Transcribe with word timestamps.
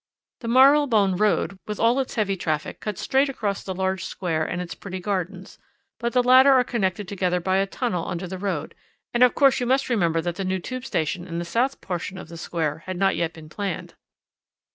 The 0.39 0.47
Marylebone 0.47 1.15
Road, 1.15 1.59
with 1.67 1.79
all 1.79 1.99
its 1.99 2.15
heavy 2.15 2.35
traffic, 2.35 2.79
cuts 2.79 3.01
straight 3.01 3.29
across 3.29 3.61
the 3.63 3.75
large 3.75 4.03
square 4.03 4.43
and 4.43 4.59
its 4.59 4.73
pretty 4.73 4.99
gardens, 4.99 5.59
but 5.99 6.11
the 6.11 6.23
latter 6.23 6.51
are 6.53 6.63
connected 6.63 7.07
together 7.07 7.39
by 7.39 7.57
a 7.57 7.67
tunnel 7.67 8.07
under 8.07 8.25
the 8.25 8.39
road; 8.39 8.73
and 9.13 9.21
of 9.21 9.35
course 9.35 9.59
you 9.59 9.67
must 9.67 9.89
remember 9.89 10.19
that 10.19 10.37
the 10.37 10.43
new 10.43 10.57
tube 10.57 10.85
station 10.85 11.27
in 11.27 11.37
the 11.37 11.45
south 11.45 11.81
portion 11.81 12.17
of 12.17 12.29
the 12.29 12.37
Square 12.39 12.85
had 12.87 12.97
not 12.97 13.15
yet 13.15 13.31
been 13.31 13.47
planned. 13.47 13.93